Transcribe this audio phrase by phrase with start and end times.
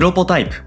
[0.00, 0.64] プロポタイプ。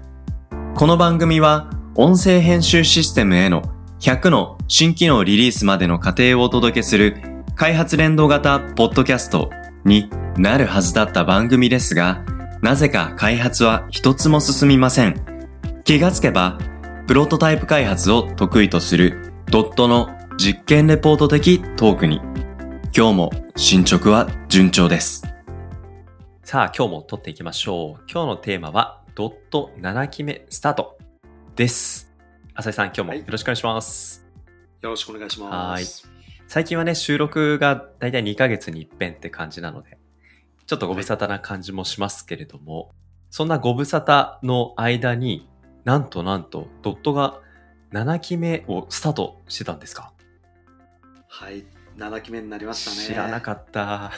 [0.76, 3.62] この番組は音声編集システムへの
[3.98, 7.16] 100の新機能リリースまでの過程をお届けする
[7.56, 9.50] 開発連動型ポッドキャスト
[9.84, 12.24] になるはずだった番組ですが、
[12.62, 15.20] なぜか開発は一つも進みません。
[15.82, 16.56] 気がつけば、
[17.08, 22.20] プロトタイプ開発を得意とするドットの実験レポート的トークに、
[22.96, 25.24] 今日も進捗は順調です。
[26.44, 28.04] さあ、今日も撮っていきましょう。
[28.08, 30.98] 今日のテーマは、ドット7期目スタート
[31.54, 32.12] です。
[32.52, 34.26] 浅井さん、今日もはいよろしくお願いします。
[34.82, 36.10] よろしくお願いします。
[36.48, 39.98] 最近はね、収録がだいたい2ヶ月に一遍って感じなので、
[40.66, 42.92] ちょっとご無沙汰な感じもしますけれども、
[43.30, 45.48] そんなご無沙汰の間に、
[45.84, 47.40] なんとなんと、ドットが
[47.92, 50.12] 7期目をスタートしてたんですか？
[51.28, 51.64] はい、
[51.96, 53.06] 7期目になりましたね。
[53.06, 54.12] 知らなかった。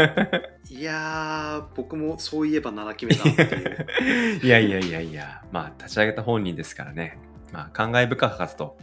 [0.70, 4.40] いやー、僕もそういえば7期目だっていう。
[4.46, 7.18] いやいやいやいや、まあ、立ち上げた本人ですからね。
[7.52, 8.76] まあ、感慨深かったと。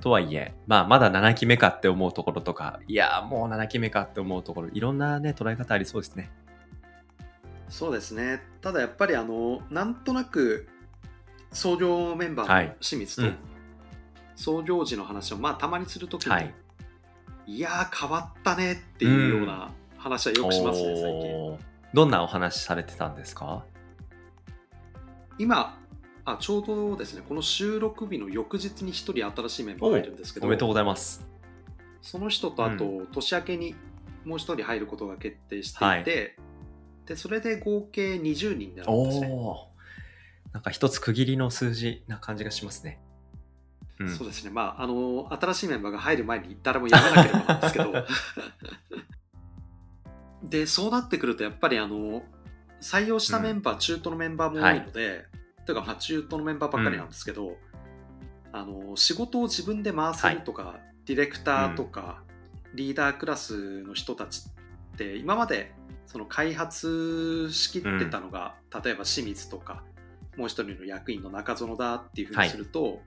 [0.00, 6.30] とはいえ、まあ、まだ7期目かって思うところとか、いや、もう7期目かって思うところ、いろんなね、捉え方ありそうですね。
[7.68, 8.42] そうですね。
[8.60, 10.68] ただやっぱりあの、なんとなく、
[11.52, 13.36] 創業メンバはいーの清水とうん、
[14.34, 16.54] 創業時の話をまあたまにするときに、はい。
[17.46, 21.10] い、やー変わったねっていうような話はよくしますね、最近。
[21.10, 21.60] おー
[21.92, 23.64] どんなお話されてたんですか？
[25.38, 25.78] 今
[26.24, 31.26] あ、ちょうどですね、この収録日の翌日に一人新しいメンバーがいるんですけど、おめでとうございます。
[32.00, 33.74] その人とあと、う年明けに
[34.24, 39.28] もう一人入ることが決定していて、はいでそれで合計20人になるんおですね。
[40.52, 43.00] なんか一つ区切りの数字な感じがしますね。
[44.02, 44.16] うん。
[44.16, 47.92] そうですね、まああの、新しいメンバーが入る前に誰もやらなければなんですけど、
[50.44, 52.22] で、そうなってくると、やっぱりあの
[52.80, 55.26] 採用したメンバー、中途のメンバーも多いので、
[55.64, 57.56] というか、まあ、中途のメンバーばっかりなんですけど、
[58.52, 62.22] あの仕事を自分で回せるとか、ディレクターとか、
[62.74, 64.46] リーダークラスの人たち
[64.94, 65.72] って、今まで
[66.06, 69.82] その開発しきってたのが、例えば清水とか、
[70.36, 73.00] もう一人の役員の中園だっていうふうにすると、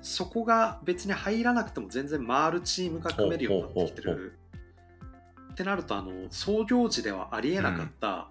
[0.00, 4.38] そこが別に入らなくても全然回るチームが組めるようになってきてる。
[5.52, 8.28] ってなるとあの創業時ではありえなかった、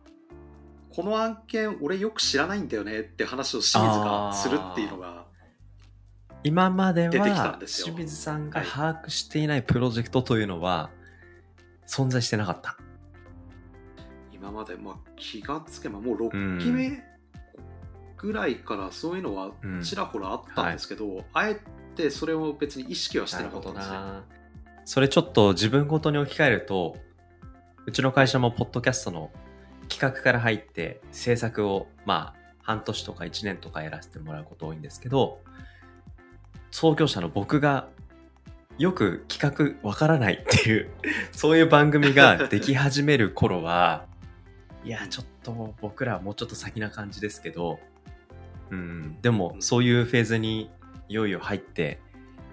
[0.90, 5.26] この案件俺よく知らないんだよねって話を清水がするっていうのが
[6.44, 7.88] 今まで出てきたんはですよ。
[7.88, 10.90] 清水さんが把握していないプロジェクトというのは
[11.86, 12.78] 存在してなかった。
[14.32, 17.04] 今まで、まあ、気がつけばもう6期目
[18.18, 19.82] ぐらいからそういうのはうん。
[19.82, 21.60] ちらほらあったんですけど、あえ
[21.96, 23.98] てそれを別に意識はしてなかったんですね。
[24.86, 26.98] それちょっと自分ごとに置き換えると、
[27.86, 29.32] うちの会社もポッドキャストの
[29.90, 35.40] 企画から入って制作をまあ半年とか1年とかやらせてもらうこと多いんですけど、
[36.72, 37.88] 創業者の僕が
[38.78, 40.90] よく企画わからないっていう、
[41.32, 44.06] そういう番組ができ始める頃は、
[44.84, 47.80] いや、ちょっと僕らはもうちょっと先な感じですけど、
[48.72, 50.70] うん、でもそういうフェーズに
[51.10, 52.00] いよいよ入って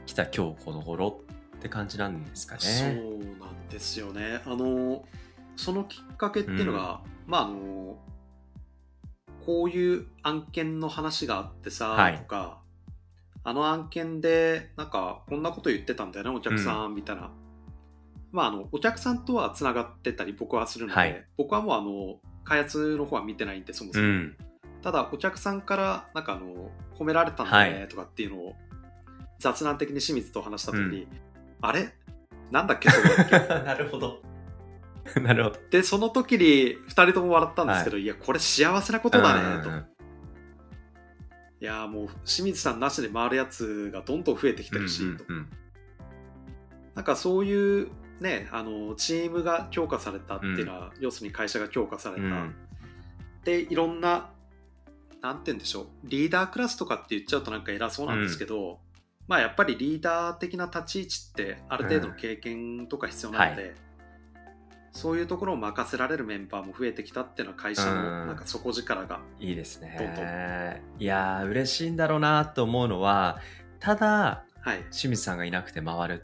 [0.07, 1.21] きた今日この頃
[1.57, 2.95] って感じなんですかそうね。
[3.41, 4.41] なんですよね。
[4.45, 5.05] あの
[5.57, 7.97] そのきっかけっていうのが、まああの
[9.47, 12.61] こういう案件の話があってさ、はいとか
[13.43, 17.31] あの案件でなんかこんなこと言ってたんだよねお客さんみたいな、
[18.33, 24.37] まああのお客さんとはつながってたり僕はするので、はい僕はもうあの開発の方は見てないんでそもそうも、ん。
[24.85, 27.73] ただお客さんからなんかあの褒められたんだはい。
[27.73, 28.55] ねとかっていうのを
[29.39, 31.07] 雑談的に清水と話した時に、う
[31.63, 31.95] あれ？
[32.51, 34.21] なんだっけそれ なるほど。
[35.23, 35.57] なるほど。
[35.71, 39.87] でその時に2人とも笑ったんですけど、い、やこれ幸せなことだねと、うんうんうん。
[41.63, 45.51] いやもう清水さんなしで回るやつがどんどん増えてきてるし、とうんうん。
[46.95, 47.89] なんかそういう
[48.21, 52.55] ねあのチームが強化されたっていうのは、要するに会社が強化された、うん。
[53.45, 54.34] でいろんな
[55.25, 55.87] なんて言うんでしょう。
[56.05, 58.81] リーダークラスとかって言っちゃうとなんか偉そうなんですけど、
[59.27, 63.69] まあやっぱりリーダー的な立ち位置ってある程度の経験とか必要なので、は
[64.93, 67.97] そういうところを任せられるメンバーも増えてきたっていうのは会社うん。
[67.97, 70.83] のなんか底力が、いいですどんね。
[70.99, 73.41] いやー、嬉しいんだろうなと思うのは、
[73.81, 76.23] ただ、はい、清水さんがいなくて回る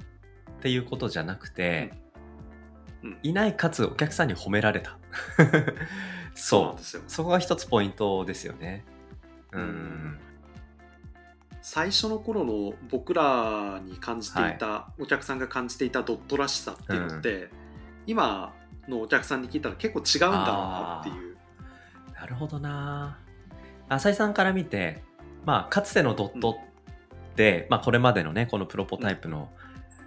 [0.58, 1.94] っていうことじゃなくて、
[3.02, 3.19] うん。
[3.23, 4.99] いないかつお客さんに褒められた。
[6.41, 6.83] そうなんで。
[6.83, 7.03] すよ。
[7.07, 8.85] そこが一つポイントですよね。
[9.53, 10.19] うん。
[11.63, 17.51] 最初の頃の僕らに感じていた、お客さんが感じていたドットらしさっていうのって、
[18.07, 18.55] 今
[18.89, 21.37] のお客さんに聞いたら結構違うんだろうなっていう。
[22.15, 23.19] なるほどな。
[23.91, 25.03] 浅井さんから見て、
[25.45, 26.53] まあ、かつてのドット
[27.33, 29.51] って、まあ、これまでのね、このプロポタイプの、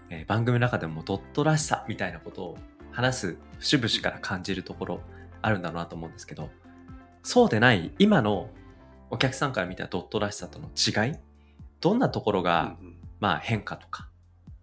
[0.09, 2.57] えー番組の中でもドットらしさみたいなことを
[2.91, 5.01] 話す節々から感じるところ
[5.43, 6.49] あるんだろうなと思うんですけど、
[7.21, 8.49] そうでない今の
[9.11, 11.15] お客さんから見たドットらしさとの違い
[11.79, 14.09] どんなところが、うんうんまあ変化とか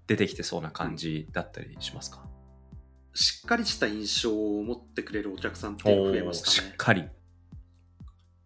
[0.07, 2.23] 出てきてそうな感じだったりしますか、
[3.15, 6.75] しっかりした印象を持ってくれるお客さんって増えまししたっね。
[6.77, 7.09] かり。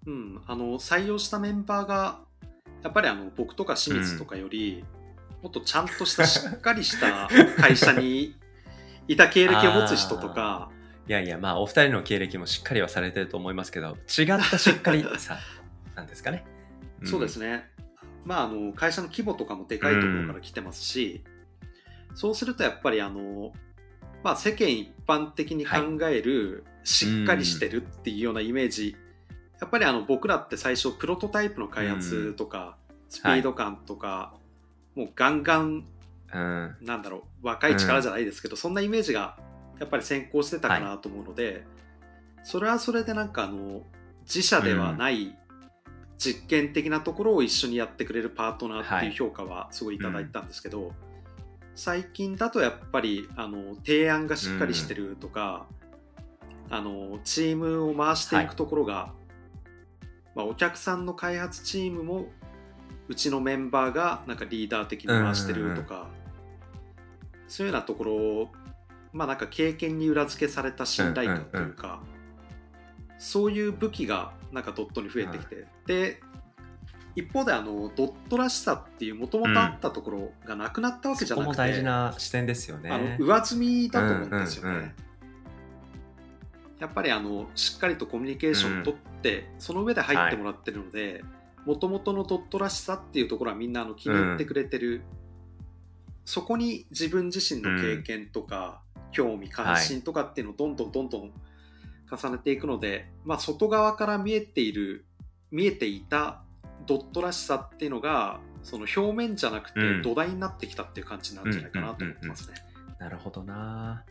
[0.06, 2.20] うん、あの採用したメンバーが
[2.84, 4.84] やっぱりあの僕とか清水とかより、
[5.42, 7.28] もっとちゃんとしたしっかりした
[7.60, 8.36] 会社に
[9.08, 10.70] いた経歴を持つ人とか
[11.06, 15.38] いやいや、まあ、お二人の経歴もしっかりはされてると思いますけど、違ったしっかり さ
[15.94, 16.44] なんですかね。
[17.04, 17.48] そうですね。
[17.48, 17.70] ね、
[18.24, 21.22] まあ、あの会社の規模とかもでかいところから来てますし、
[22.14, 23.52] そうするとやっぱりあの、
[24.22, 28.96] まあ、世間一般的に考えるしっかりしてるっていうようなイメージ、
[29.60, 32.78] やっぱりあの僕らって最初プロトタイプの開発とか、
[33.10, 34.34] スピード感とか、
[34.94, 35.84] もうガンガン
[36.32, 36.76] うん。
[36.80, 39.38] なんだろう若い力じゃないですけど、そんなイメージが
[39.78, 41.64] やっぱり先行してたかなと思うので、
[42.42, 43.82] それはそれでなんかあの
[44.22, 45.36] 自社ではない
[46.18, 50.92] 実験的なところを一緒にやってくれるパートナーっていう評価はすごいいただいたんですけど、
[51.74, 55.66] 最近だとやっぱりあの提案がしっかりしてるとか、
[56.70, 59.12] あのチームを回していくところが、
[60.34, 62.26] まあ、お客さんの開発チームも
[63.08, 66.08] うちのメンバーがなんかリーダー的に回してるとか、
[67.48, 68.48] そういうようなところを
[69.14, 72.02] まあなんか経験に裏付けされた信頼感というか、
[73.18, 76.20] そういう武器がなんかドットに増えてきて、で
[77.14, 82.90] 一方であのドットらしさっていうもともとあったところがなくなったわけじゃなくて、も大事な視点ですよね。
[82.90, 84.68] あの上積みだと思うんですよね。
[84.70, 84.92] うんうんうん。
[86.80, 91.22] やっぱりあのしっかりとコミュニケーションを取って、その上で入ってもらってるので
[91.64, 95.02] もともとのドットらしさっていうところはみんなあの気に入ってくれてる、
[96.24, 98.82] そこに自分自身の経験とか、
[99.14, 101.32] 興味関心とかっていうのをどんどんどんどん
[102.10, 105.06] 重ねていくので、まあ、外側から見えている
[105.50, 106.42] 見えていた
[106.86, 112.56] ドットらしさっていうのがその表面じゃなくてうん土台になってきたっていう感じなんじゃないかなと思ってますね。
[112.98, 114.04] なるほどな。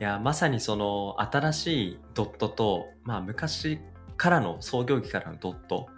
[0.00, 3.80] いや、まさにその新しいドットと、まあ昔
[4.16, 5.88] からの創業期からのドット、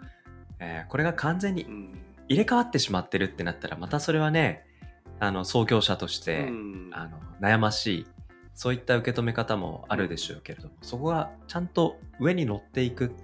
[0.58, 1.98] えーこれが完全にうん
[2.28, 4.64] 入れ替わってしまってるってなったら、またそれはね、
[5.18, 8.06] あの創業者として、うんあの悩ましい、
[8.60, 13.14] そういった受け止め方もあるでしょうけれども、そこがちゃんと上に乗っていく。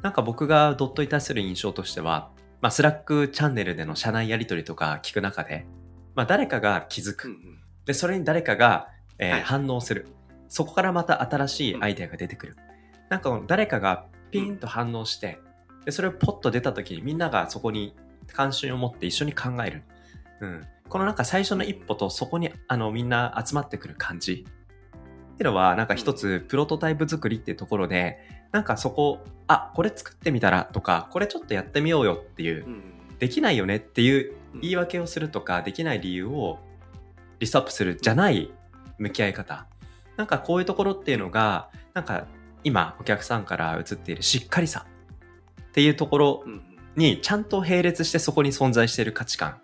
[0.00, 2.30] なんか僕がドットに対する印象としては、
[2.62, 5.66] まあ、スラックチャンネルでの社内やり取りとか聞く中で、
[6.14, 7.36] まあ、誰かが気づく。
[7.84, 8.88] で、それに誰かが、
[9.18, 10.06] えーはい反応する。
[10.48, 12.56] そこからまた新しいアイデアが出てくる。
[13.10, 15.40] なんか誰かがピンと反応して、
[15.84, 17.94] で、それをポッと出た時にみんながそこに
[18.32, 19.82] 関心を持って一緒に考える。
[20.40, 20.66] うん。
[20.88, 24.46] このなんか最初の一歩とそこにあのみんな集まってくる感じ。
[25.34, 28.18] っていうのはなんか一つプロトタイプ作りっていうところで、
[28.50, 32.82] なんかそこ、あ、これ作ってみたらとか、これちょっとやってみようよっていうう、ん
[33.18, 34.60] できないよねっていううん。
[34.62, 36.58] 言い訳をするとか、できない理由を
[37.38, 38.50] リストアップするじゃない
[38.98, 39.66] 向き合い方。
[40.16, 42.26] なんかこういうところっていうのが、なんか
[42.64, 44.86] 今お客さんから映っているしっかりさ
[45.60, 46.44] っていうところ
[46.96, 49.58] にちゃんと並列してそこに存在している価値観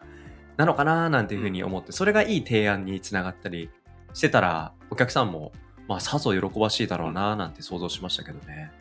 [0.57, 3.71] なのかななんていうふうに思って、それがいい提案につながったり
[4.13, 5.53] してたら、お客さんも、
[5.89, 8.73] まあさぞ喜ばしいだろうななんて想像しましたけどね。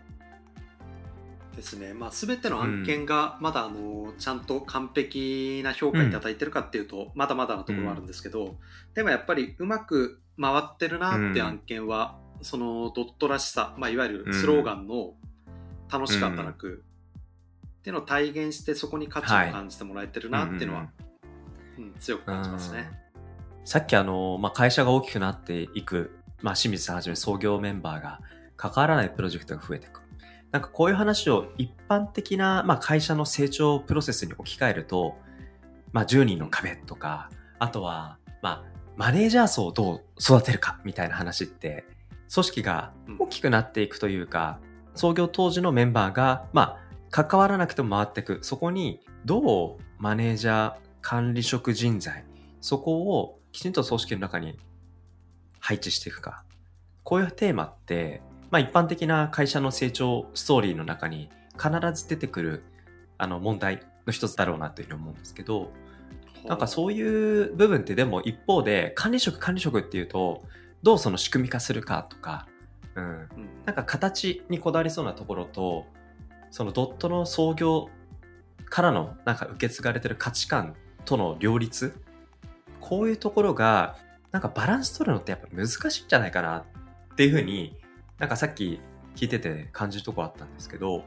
[1.56, 8.56] ですね、まあ、全ての案件がまだあのちゃんと完璧な評価いただいてるかっていうと、まだまだなところはあるんですけど、
[8.94, 15.14] でもやっぱりうまく回ってるなって案件は、そのドットらしさ、まあ、いわゆるスローガンの
[15.92, 16.84] 楽しく働く
[17.80, 20.90] っていうのを体現してそこに価値を感じてもらえてるなっていうのは、
[21.78, 22.90] うん強く感じますね。
[23.66, 28.20] さっきあの、まあ、会社が大きくなっていく、まあ、清水さんはじめ創業メンバーが
[28.58, 30.02] 関わらないプロジェクトが増えていく。
[30.52, 35.16] なんかこういう話を一般的な、まあ、会社の成長プロセスに置き換えると、
[35.92, 41.86] まあ、10人の壁とか、あとは、まあ、マネージャー層をどう育てるかみたいな話って、
[42.32, 44.60] 組織が大きくなっていくというか、
[44.94, 48.40] 創業当時のメンバーが、まあ、関わらなくても回っていく。
[48.42, 52.24] そこに、どうマネージャー、管理職人材、
[52.62, 54.58] そこをきちんと組織の中に
[55.60, 56.46] 配置していくか。
[57.04, 61.30] こういうテーマって、まあ一般的な会社の成長ストーリーの中に
[61.62, 62.64] 必ず出てくる
[63.18, 65.72] あの問題の一つだろうなというふうに思うんですけど、
[66.46, 70.42] なんかそういう部分ってでも一方で管理職管理職っていうと、
[70.84, 72.48] どうその仕組み化するかとか、
[72.96, 73.30] うん、うん。
[73.66, 75.86] なんか形にこだわりそうなところと、
[76.50, 77.90] そのドットの創業
[78.70, 81.96] からのなんか受け継がれてる価値観との両立？
[82.82, 83.96] こういうところが
[84.32, 87.76] なんかバランス取るのってやっぱ難しいんじゃないかなっていうふうに
[88.20, 88.80] なんかさっき
[89.16, 91.04] 聞いてて感じるとこあったんですけど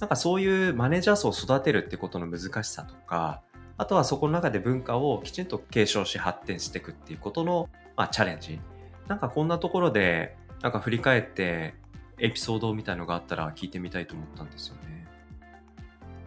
[0.00, 3.42] なんかそういうマネージャー層を育てるってことの難しさとか
[3.76, 8.60] あとはそこの中で文化をきちんと継承し発展していくっていうことの、まあ、チャレンジ。
[9.08, 11.74] なんかこんなところでなんか振り返って
[12.18, 15.06] エピソードみたいのがあったら聞いてみたいと思ったんですよね。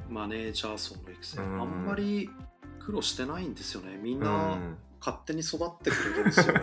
[0.09, 1.61] マネージャー層の育成、うん。
[1.61, 2.29] あんまり
[2.85, 3.97] 苦労してないんですよね。
[3.97, 4.77] みんうなん。
[4.99, 6.61] 勝手に育ってくれるんですよね。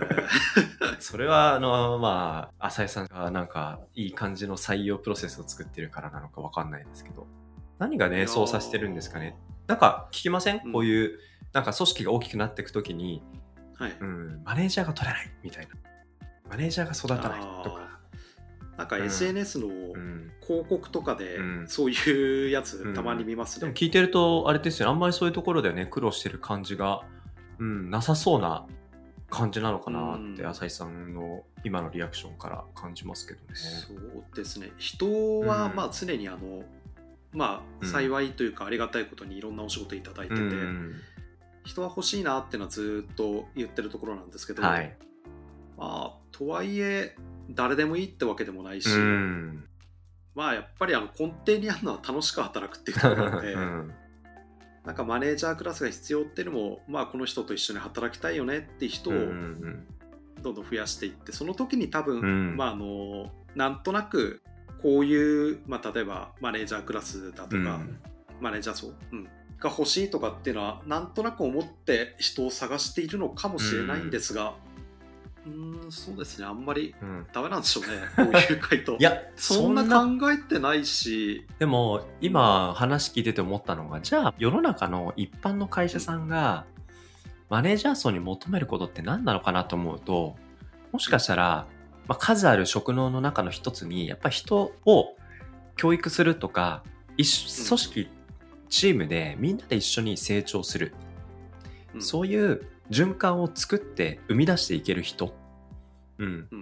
[0.99, 7.27] それはあのまあ浅井さんがなんかいい感じの採用プロセスを作ってるからなのかわかんないですけど。
[7.79, 9.37] 何がねそうさせてるんですかね。
[9.67, 10.73] なんか聞きません、うん。
[10.73, 11.19] こういう
[11.53, 13.23] なんか組織が大きくなっていくときに、
[13.77, 13.97] はい。
[14.01, 15.75] うん、マネージャーが取れないみたいな。
[16.49, 17.92] マネージャーが育たないとか、
[18.77, 19.05] なんかうん。
[19.05, 21.69] SNS のうん、広告とかでうん。
[21.69, 22.95] そういうやつうん。
[22.95, 23.61] たまに見ますね。
[23.61, 24.93] でも聞いてるとあれですよね。
[24.93, 27.03] あんまりそういうところでね苦労してる感じが、
[27.59, 28.67] うん、なさそうな
[29.31, 30.47] 感じなのかなって、うん。
[30.47, 33.47] 浅井さんの今のリアクションから感じますけどね。
[33.55, 34.73] そうですね。
[34.79, 35.77] 人はうん。
[35.77, 36.65] まあ常にあの、
[37.33, 37.89] まあうん。
[37.89, 40.95] 幸いというかありがたいことにいろんなお仕事いただいてて、うん。
[41.65, 44.97] 人は欲しいなっていうのはずっと言ってるところなんですけど、はい、
[45.79, 47.15] まあとはいえ
[47.51, 49.65] 誰でもいいってわけでもないし、うん。
[50.35, 53.95] まあやっぱりあの根底にあるのは楽しく働くっていうところなので、うん。
[54.85, 59.21] なんかマネージャークラスが必要っていうのも、まあ、この人と一緒に働きたいよねっていう人をど
[60.51, 62.57] んどん増やしていってその時に多分、うん。
[62.57, 64.43] まあ、あのなんとなく
[64.83, 67.99] こういう、まあ、例えばマネージャークラスだとか、うん。
[68.41, 76.47] マネージャー層、うん、が欲しいとかっていうのはなんとなく思って人を探しているのかもしれないんですがうーんそうですね。
[76.47, 77.27] あんまりうん。
[77.33, 78.33] ダメなんでしょうね。
[78.33, 78.97] こういう回答。
[78.99, 81.47] いやそんな考えてないし。
[81.59, 86.65] でも今話聞いてて思ったのがじゃあ世の中の一般の会社さんが
[87.49, 90.37] マネージャー層に求めることって何なのかなと思うと
[90.91, 91.67] もしかしたら、
[92.07, 95.17] まあ、数ある職能の中の一つにやっぱ人を
[95.77, 96.83] 教育するとか
[97.19, 98.09] 一緒組織
[98.71, 100.95] チームでみんなで一緒に成長する、
[101.95, 102.03] うん。
[102.03, 105.35] そういう循環を作って生み出していける人、
[106.19, 106.59] うん、うんうん。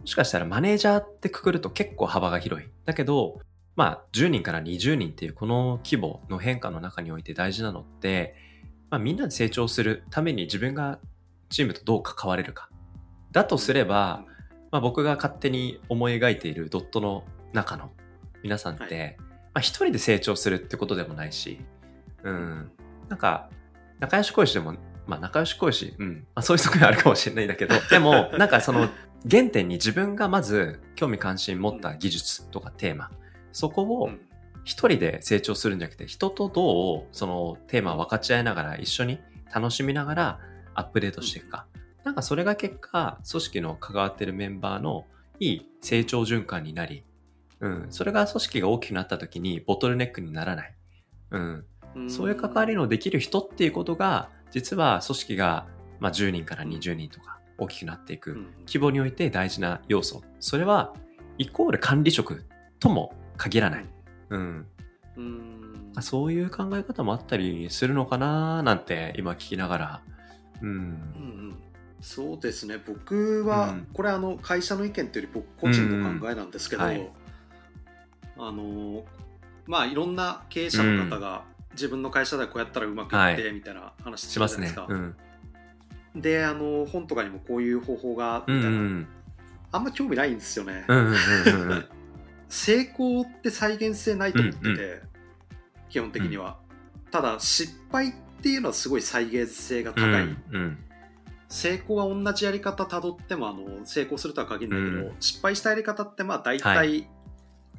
[0.00, 2.68] もしかしたらマネージャーってくくると結構幅が広い。
[2.84, 3.40] だけど、
[3.74, 8.34] まあ10人から20人っていうこの規模の変化の中において大事なのって、
[8.90, 10.98] まあみんなで成長するために自分が
[11.50, 12.70] チームとどう関われるか。
[13.32, 14.24] だとすれば、
[14.70, 17.90] まあ僕が勝手に思い描いているドットの中の
[18.42, 21.60] 皆さんって、まあ一人で成長するってことでもないし、
[22.22, 22.70] うん、
[23.08, 23.50] なんか
[23.98, 24.74] 仲良し恋しでも、
[25.06, 28.88] まあ仲良し恋し、うん、まあそういう側面あるかもしれないんだけど、 でもなんかその
[29.28, 33.10] 原点に自分がまず興味関心持った技術とかテーマ、
[33.52, 34.20] そこをうん。
[34.66, 39.20] 一人で成長するんじゃなくて、人とどうそのテーマを分かち合いながら一緒に
[39.54, 40.40] 楽しみながら
[40.74, 41.66] アップデートしていくか。
[42.02, 45.06] なんかそれが結果、組織の関わってるメンバーの
[45.38, 47.04] いい成長循環になり、
[47.60, 50.74] うん、それが組織が大きくなった時にボトルネックにならない。
[51.30, 52.10] うん、うん。
[52.10, 55.66] そういう関わりのできる人っていうことが、実は組織が、
[56.00, 60.22] まあ、10人から20人とか大きくなっていくうん規模において大事な要素。
[60.40, 60.94] それは、
[61.36, 62.46] イコール管理職
[62.80, 63.84] とも限らない。
[64.30, 64.66] うん。
[65.18, 70.00] うんそういう考え方もあったりするのかななんて今聞きながら。
[70.62, 70.68] うん。
[70.68, 71.56] うんうん
[72.00, 77.10] そうですね僕は、うんこれあの会社の意見というより僕個人の考えなんですけど、うんはい
[78.38, 79.04] あの
[79.66, 81.44] まあいろんな経営者の方が、
[81.76, 85.14] 自分の会社ではこうやったらうまくいって、はいみたいな話しますねするじゃないです
[86.14, 86.14] か。。
[86.14, 86.20] うん。
[86.22, 89.08] であの本とかにもこういう方法がうんみたいな、うん。
[89.72, 90.84] あんま興味ないんですよね。
[90.88, 91.86] うんうんうんうん。
[92.48, 95.06] 成功って再現性ないと思ってて、うん
[95.88, 96.58] 基本的には、
[97.10, 100.78] ただ失敗っていうのはすごい再現性が高い、うんうん。
[101.48, 107.08] 成功は同じやり方たどってもあの成功するとは限らないけど、うん失敗したやり方ってまあ大体、はい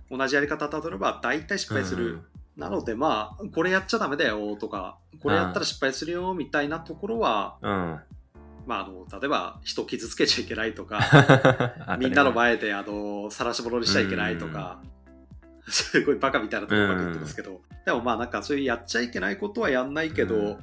[0.09, 2.21] 同じやり方たどれば大体失敗する、
[2.57, 7.71] なのでまあこれやっちゃダメだよとかこれやったら失敗するよみたいなところは、うん。
[7.71, 7.99] うん。
[8.65, 10.99] まあ、あの例えば人傷つけちゃいけないとか
[11.87, 14.81] あみんなの前であの晒し者にしちゃいけないとか、
[15.69, 20.59] すごいバカみたいなところばっか言ってますけど、でもまあなんかそういうやっちゃいけないことはやんないけど、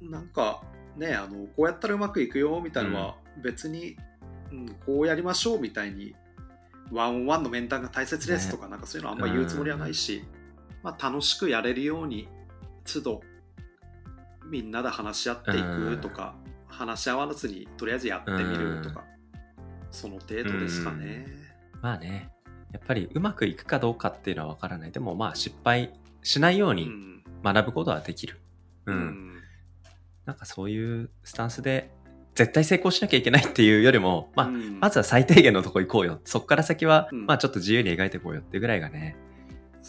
[0.00, 0.62] なんか
[0.96, 3.96] ねあのこうやったらうまくいくよみたいなのは別に、
[4.52, 6.14] うんこうやりましょうみたいに
[6.92, 10.22] ワンオンワンの面談が大切ですとか、なんかそういうのあんま言うつもりはないし、
[10.86, 12.28] まあ、楽しくやれるように
[12.84, 13.20] 都度
[14.48, 16.36] みんなで話し合っていくとか、
[16.68, 19.02] 話し合わずにとりあえずやってみるとか、
[19.90, 21.26] その程度ですかね。
[21.82, 22.30] まあね。
[22.72, 24.92] やっぱりうまくいくかどうかっていうのはわからない。
[24.92, 28.38] でもまあ失敗しないようにうん学ぶことはできる。
[28.84, 28.92] う。
[28.92, 29.42] うんん
[30.24, 31.90] なんかそういうスタンスで
[32.36, 36.20] 絶対成功しなきゃいけないっていうよりも、まあ、うんまずは最低限のとこ行こうよ。
[36.24, 39.16] そっから先は、うんまあちょっと自由に描いていこうよっていうぐらいがね、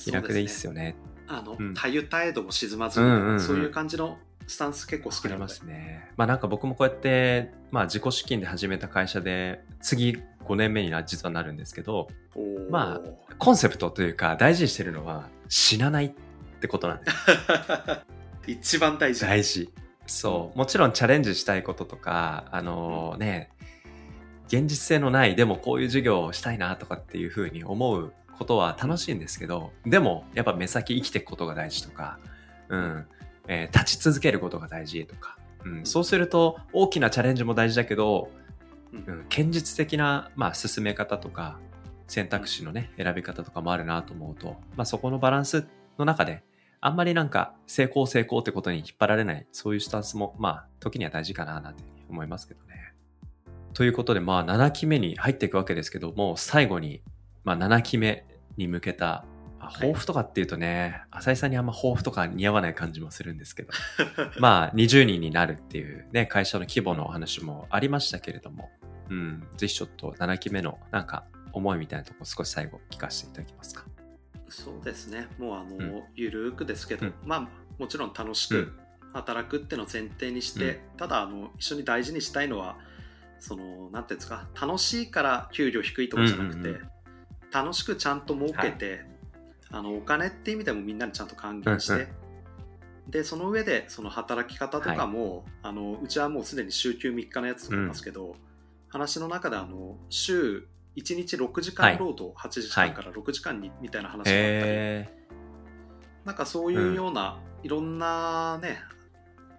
[0.04, 0.96] 気楽でいいっすよよね。
[1.28, 6.10] あの、うんたゆたえども沈まず、うんうんうんそういう感じのスタンス結構好きなのですね。
[6.16, 12.08] まあなんか僕もこうやって、まあ自己資金で始めた会社で、次5年目にな実はなるんですけど、
[12.70, 13.02] ま
[13.38, 16.12] コンセプトというか大事にしてるのは死なないっ
[16.62, 17.18] てことなんです。
[18.48, 19.70] 一番大事大事。
[20.06, 20.58] そう。
[20.58, 23.52] もちろんチャレンジしたいこととか、あのね、
[24.48, 32.20] 現実性のない、でもこういう授業をしたいなとかっていうふうに思うことは楽しいんですけど、でもやっぱ目先生きていくことが大事とか、
[32.70, 33.06] うん、
[33.48, 38.30] えー立ち続けることが大事とか、うん、そうすると大きなチャレンジも大事だけど、
[38.94, 41.60] うんうん、堅実的な、まあ、進め方とか、
[42.08, 45.68] 選択肢のね、選び方とかもあるなと思うと、まあ、そこのバランス
[45.98, 46.44] の中で、
[46.80, 52.94] あんまりなんか、成功成功ってことに引っ張られない、そういうスタンスも、まあ、時には大事かな、なんて思いますけどね。
[53.74, 57.02] ということで、まあ、7期目に入っていくわけですけども、最後に、
[57.48, 58.26] まあ、7期目
[58.58, 59.24] に向けた、
[59.58, 63.70] まあ抱負とかっていうとね、浅井さんにあんま抱負とか似合わない感じもするんですけど、
[64.40, 68.70] まあ、20人になるっていうね、会社の規模のお話もありましたけれども、
[69.10, 73.86] うん、ぜひちょっと7期目のなんか思いみたいなところ少し最後聞かせていただけますか？
[74.50, 75.28] そうですね。
[75.40, 76.04] もうあの、うん。
[76.16, 77.14] ゆるーくですけど、うん。
[77.26, 77.48] まあ
[77.80, 78.80] もちろん楽しくうん。
[79.14, 82.78] 働くってのを前提にして、ただあの一緒に大事にしたいのは
[83.40, 86.90] そのなんていうんですか楽しいから給料低いとかじゃなくて、うんうんうん
[87.52, 89.06] 楽しくちゃんと儲けて、
[89.70, 92.08] あのお金っていう意味でもみんなにちゃんと還元して、うんう
[93.10, 98.36] でその上でその働き方とかも、あのうちはもうすでに週休3日のやつとかいますけど、
[98.90, 105.10] 話の中であの週1日6時間労働、8時間から6時間にみたいな話があったり、へ
[106.26, 108.80] なんかそういうような、いろんなね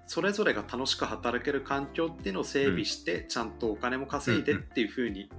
[0.07, 5.31] それぞれが楽しく働ける環境っていうのを整備して、ちゃんとお金も稼いでっていうふうに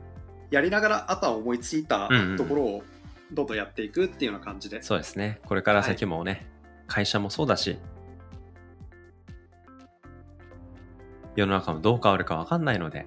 [0.51, 2.83] やりながらあとは思いついたうんうんところを
[3.31, 5.39] どんどんやっていくっていうような感じで、ーそうですね。
[5.45, 6.47] これから先もね、
[6.87, 7.77] 会社もそうだし、
[11.35, 13.05] 世の中もどう変わるかわかんないので、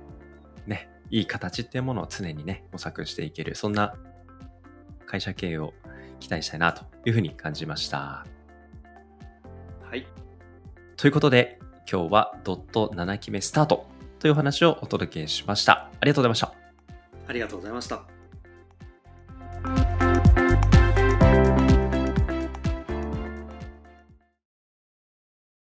[0.67, 3.95] ね、いい形っていうものを常にね、模索していける、そんな
[5.07, 5.75] 会社経営を
[6.21, 8.25] 期待したいなというふうに感じました。
[9.83, 10.07] はい
[10.97, 11.59] ということで、
[11.91, 13.87] 今日はドット7期目スタート
[14.21, 15.91] というお話をお届けしました。
[16.01, 16.62] ありがとうございました。
[17.27, 18.22] ありがとうございました。